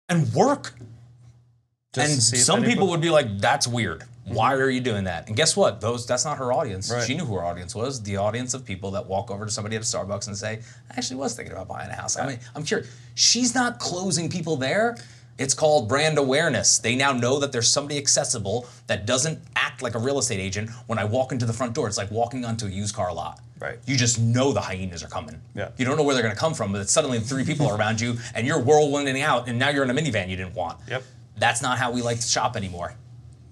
[0.09, 0.75] and work.
[1.93, 4.05] Just and to see if some anybody- people would be like, "That's weird.
[4.25, 4.63] Why mm-hmm.
[4.63, 5.81] are you doing that?" And guess what?
[5.81, 6.91] Those that's not her audience.
[6.91, 7.07] Right.
[7.07, 8.03] She knew who her audience was.
[8.03, 10.95] The audience of people that walk over to somebody at a Starbucks and say, "I
[10.97, 12.89] actually was thinking about buying a house." I mean, I'm curious.
[13.15, 14.97] She's not closing people there.
[15.37, 16.79] It's called brand awareness.
[16.79, 20.71] They now know that there's somebody accessible that doesn't act like a real estate agent.
[20.87, 23.41] When I walk into the front door, it's like walking onto a used car lot.
[23.59, 23.79] Right.
[23.87, 25.41] You just know the hyenas are coming.
[25.55, 25.71] Yeah.
[25.77, 27.77] You don't know where they're going to come from, but it's suddenly three people are
[27.77, 30.79] around you, and you're whirlwinding out, and now you're in a minivan you didn't want.
[30.89, 31.03] Yep.
[31.37, 32.95] That's not how we like to shop anymore.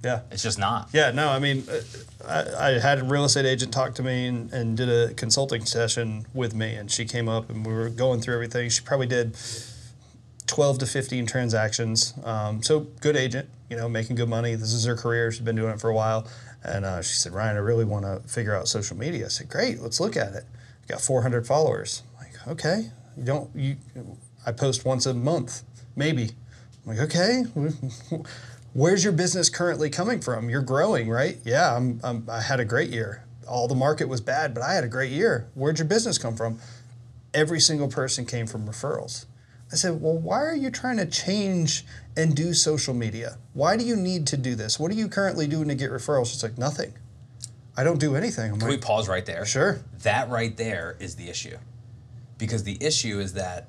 [0.05, 0.21] Yeah.
[0.31, 0.88] It's just not.
[0.92, 4.27] Yeah, no, I mean, uh, I, I had a real estate agent talk to me
[4.27, 7.88] and, and did a consulting session with me, and she came up and we were
[7.88, 8.68] going through everything.
[8.68, 9.37] She probably did
[10.53, 12.12] 12 to 15 transactions.
[12.25, 14.55] Um, so, good agent, you know, making good money.
[14.55, 15.33] This is her career.
[15.33, 16.29] She's been doing it for a while.
[16.62, 19.25] And uh, she said, Ryan, I really want to figure out social media.
[19.25, 20.45] I said, Great, let's look at it.
[20.88, 22.03] Got 400 followers.
[22.19, 23.77] I'm like, okay, you don't, you,
[24.45, 25.62] I post once a month,
[25.97, 26.33] maybe.
[26.85, 27.45] I'm like, okay,
[28.75, 30.51] where's your business currently coming from?
[30.51, 31.38] You're growing, right?
[31.47, 33.25] Yeah, I'm, I'm, I had a great year.
[33.49, 35.49] All the market was bad, but I had a great year.
[35.55, 36.59] Where'd your business come from?
[37.33, 39.25] Every single person came from referrals.
[39.72, 43.38] I said, well, why are you trying to change and do social media?
[43.54, 44.78] Why do you need to do this?
[44.78, 46.26] What are you currently doing to get referrals?
[46.26, 46.92] She's like, nothing.
[47.74, 48.52] I don't do anything.
[48.52, 49.46] I'm Can we pause right there?
[49.46, 49.80] sure.
[50.02, 51.56] That right there is the issue.
[52.37, 53.68] Because the issue is that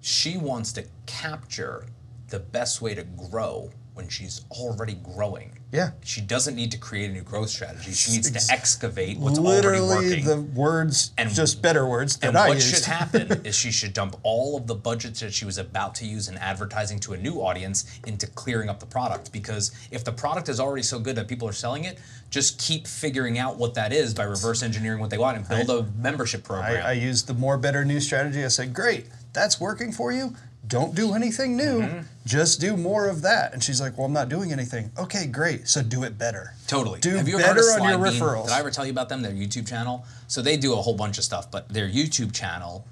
[0.00, 1.84] she wants to capture
[2.28, 3.70] the best way to grow
[4.00, 5.52] when she's already growing.
[5.72, 5.90] Yeah.
[6.02, 7.92] She doesn't need to create a new growth strategy.
[7.92, 10.24] She needs Ex- to excavate what's already Literally, working.
[10.24, 12.74] the words, And- just better words that And I what used.
[12.74, 16.06] should happen is she should dump all of the budgets that she was about to
[16.06, 19.32] use in advertising to a new audience into clearing up the product.
[19.32, 21.98] Because if the product is already so good that people are selling it,
[22.30, 25.70] just keep figuring out what that is by reverse engineering what they want and build
[25.70, 26.84] a membership program.
[26.84, 28.42] I, I used the more better new strategy.
[28.44, 30.34] I said, great, that's working for you.
[30.70, 31.80] Don't do anything new.
[31.80, 32.00] Mm-hmm.
[32.24, 33.52] Just do more of that.
[33.52, 34.90] And she's like, well, I'm not doing anything.
[34.96, 35.68] Okay, great.
[35.68, 36.54] So do it better.
[36.68, 37.00] Totally.
[37.00, 38.20] Do Have you ever better heard of on your Bean?
[38.20, 38.44] referrals.
[38.44, 39.20] Did I ever tell you about them?
[39.20, 40.06] Their YouTube channel.
[40.28, 42.86] So they do a whole bunch of stuff, but their YouTube channel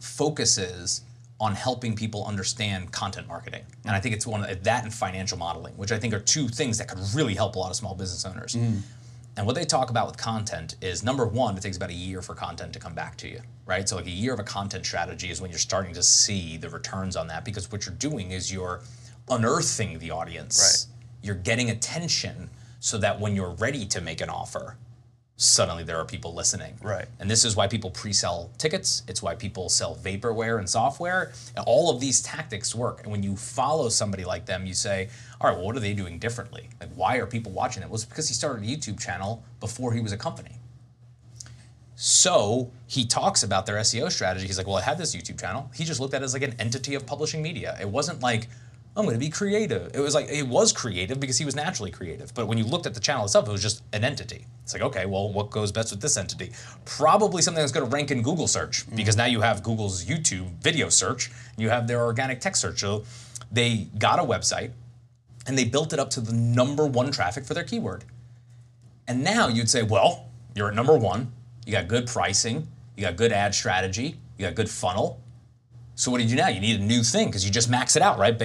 [0.00, 1.02] focuses
[1.40, 3.62] on helping people understand content marketing.
[3.84, 6.48] And I think it's one of that and financial modeling, which I think are two
[6.48, 8.56] things that could really help a lot of small business owners.
[8.56, 8.80] Mm.
[9.38, 12.20] And what they talk about with content is number one, it takes about a year
[12.22, 13.88] for content to come back to you, right?
[13.88, 16.68] So, like a year of a content strategy is when you're starting to see the
[16.68, 18.80] returns on that because what you're doing is you're
[19.30, 20.88] unearthing the audience.
[20.90, 21.24] Right.
[21.24, 24.76] You're getting attention so that when you're ready to make an offer,
[25.38, 26.76] suddenly there are people listening.
[26.82, 27.06] Right.
[27.20, 29.04] And this is why people pre-sell tickets.
[29.06, 31.32] It's why people sell vaporware and software.
[31.56, 33.02] And all of these tactics work.
[33.04, 35.08] And when you follow somebody like them, you say,
[35.40, 36.68] all right, well, what are they doing differently?
[36.80, 37.86] Like, why are people watching it?
[37.86, 40.56] Well, it's because he started a YouTube channel before he was a company.
[41.94, 44.46] So he talks about their SEO strategy.
[44.46, 45.70] He's like, well, I had this YouTube channel.
[45.72, 47.78] He just looked at it as like an entity of publishing media.
[47.80, 48.48] It wasn't like,
[48.98, 49.92] I'm going to be creative.
[49.94, 52.34] It was like, it was creative because he was naturally creative.
[52.34, 54.44] But when you looked at the channel itself, it was just an entity.
[54.64, 56.50] It's like, okay, well, what goes best with this entity?
[56.84, 58.96] Probably something that's going to rank in Google search mm-hmm.
[58.96, 62.80] because now you have Google's YouTube video search, and you have their organic text search.
[62.80, 63.04] So
[63.52, 64.72] they got a website
[65.46, 68.04] and they built it up to the number one traffic for their keyword.
[69.06, 71.30] And now you'd say, well, you're at number one,
[71.64, 75.22] you got good pricing, you got good ad strategy, you got good funnel.
[75.94, 76.48] So what do you do now?
[76.48, 78.36] You need a new thing because you just max it out, right?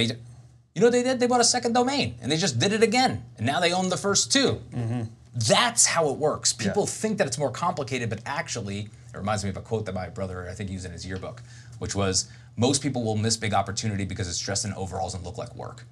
[0.73, 1.19] You know what they did?
[1.19, 3.23] They bought a second domain and they just did it again.
[3.37, 5.01] And now they own the first 2 mm-hmm.
[5.35, 6.53] That's how it works.
[6.53, 9.95] People think that it's more complicated, but actually, it reminds me of a quote that
[9.95, 11.41] my brother, I think, used in his yearbook,
[11.79, 15.39] which was most people will miss big opportunity because it's dressed in overalls and look
[15.39, 15.85] like work.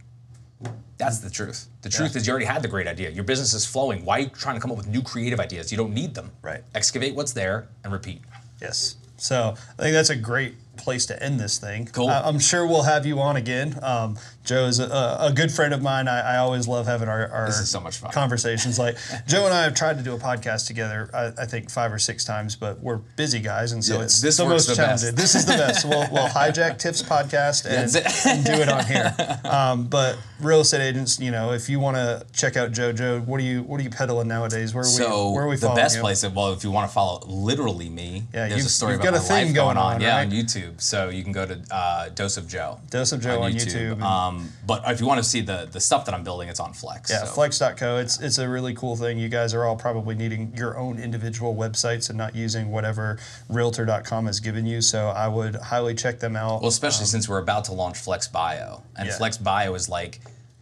[0.97, 1.67] That's the truth.
[1.81, 3.09] The truth is you already had the great idea.
[3.09, 4.05] Your business is flowing.
[4.05, 5.71] Why are you trying to come up with new creative ideas?
[5.71, 6.29] You don't need them.
[6.43, 6.63] Right.
[6.75, 8.21] Excavate what's there and repeat.
[8.61, 8.97] Yes.
[9.17, 11.87] So I think that's a great place to end this thing.
[11.87, 12.09] Cool.
[12.09, 13.77] I, am sure we'll have you on again.
[13.81, 16.07] Um, Joe is a, a good friend of mine.
[16.07, 17.79] I, I always love having our, our so
[18.11, 18.79] conversations.
[18.79, 21.09] Like Joe and I have tried to do a podcast together.
[21.13, 24.21] I, I think five or six times, but we're busy guys, and so Yeah, it's
[24.21, 24.79] this the most the best.
[25.03, 25.15] challenging.
[25.15, 25.85] This is the best.
[25.85, 29.15] We'll, we'll hijack Tiff's podcast and, and do it on here.
[29.45, 33.19] Um, but real estate agents, you know, if you want to check out Joe, Joe,
[33.21, 34.73] what are you what are you peddling nowadays?
[34.73, 34.91] Where are we?
[34.91, 36.01] So where are we the best you?
[36.01, 39.03] place, well, if you want to follow literally me, Yeah, there's you've- a story about
[39.03, 40.25] got my a thing life going going on, on, yeah, right?
[40.25, 40.70] on YouTube.
[40.79, 42.79] So you can go to uh, Dose of Joe.
[42.89, 45.79] Dose of Joe on YouTube and- Um, but if you want to see the the
[45.79, 47.09] stuff that I'm building, it's on Flexx.
[47.09, 47.33] Yeah, so.
[47.35, 47.97] Flexx.co.
[47.97, 49.17] It's it's a really cool thing.
[49.17, 53.17] You guys are all probably needing your own individual websites and not using whatever
[53.49, 54.81] realtor.com has given you.
[54.81, 56.61] So I would highly check them out.
[56.61, 59.17] Well, especially since we're about to launch Flexx Bio, and Yeah.
[59.17, 60.21] Flexx Bio is like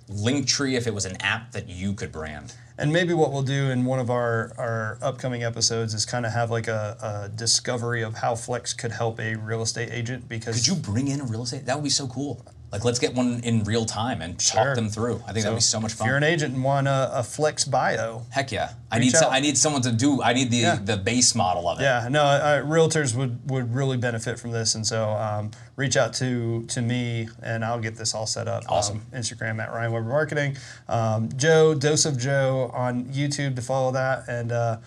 [0.10, 2.54] Linktree if it was an app that you could brand.
[2.80, 6.32] And maybe what we'll do in one of our, our upcoming episodes is kind of
[6.32, 10.56] have like a, a discovery of how Flexx could help a real estate agent because
[10.56, 11.66] Could you bring in a real estate?
[11.66, 12.46] That would be so cool.
[12.72, 14.76] Like, let's get one in real time and talk Sure.
[14.76, 15.24] them through.
[15.28, 16.06] I think that'd be so much fun.
[16.06, 18.74] if you're an agent and want a, a Flexx bio, Heck yeah!
[18.92, 19.28] I need so.
[19.28, 20.22] I need someone to do.
[20.22, 20.76] I need the Yeah.
[20.84, 21.84] the base model of it.
[21.84, 26.14] Yeah, no, uh, realtors would, would really benefit from this, and so um, reach out
[26.16, 28.64] to to me, and I'll get this all set up.
[28.70, 29.02] Awesome.
[29.14, 30.56] Um, Instagram at Ryan Weber Marketing,
[30.88, 34.78] um, Joe Dose of Joe on YouTube to follow that, and uh,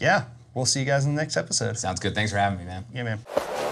[0.00, 1.78] yeah, we'll see you guys in the next episode.
[1.78, 2.14] Sounds good.
[2.14, 2.84] Thanks for having me, man.
[2.92, 3.69] Yeah, man.